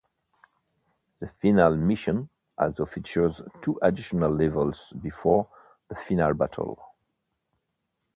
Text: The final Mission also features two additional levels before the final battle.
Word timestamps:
The 1.19 1.27
final 1.27 1.77
Mission 1.77 2.27
also 2.57 2.87
features 2.87 3.43
two 3.61 3.77
additional 3.83 4.31
levels 4.31 4.91
before 4.99 5.47
the 5.89 5.93
final 5.95 6.33
battle. 6.33 6.79